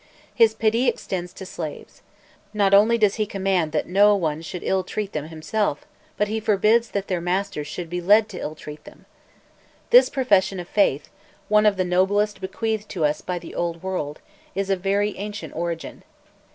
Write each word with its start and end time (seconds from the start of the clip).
His 0.33 0.55
pity 0.55 0.87
extends 0.87 1.31
to 1.33 1.45
slaves; 1.45 2.01
not 2.55 2.73
only 2.73 2.97
does 2.97 3.17
he 3.17 3.27
command 3.27 3.71
that 3.71 3.85
no 3.85 4.15
one 4.15 4.41
should 4.41 4.63
ill 4.63 4.83
treat 4.83 5.13
them 5.13 5.27
himself, 5.27 5.85
but 6.17 6.27
he 6.27 6.39
forbids 6.39 6.89
that 6.89 7.07
their 7.07 7.21
masters 7.21 7.67
should 7.67 7.87
be 7.87 8.01
led 8.01 8.27
to 8.29 8.39
ill 8.39 8.55
treat 8.55 8.83
them. 8.83 9.05
This 9.91 10.09
profession 10.09 10.59
of 10.59 10.67
faith, 10.67 11.09
one 11.49 11.67
of 11.67 11.77
the 11.77 11.85
noblest 11.85 12.41
bequeathed 12.41 12.91
us 12.97 13.21
by 13.21 13.37
the 13.37 13.53
old 13.53 13.83
world, 13.83 14.19
is 14.55 14.71
of 14.71 14.81
very 14.81 15.15
ancient 15.19 15.55
origin. 15.55 16.01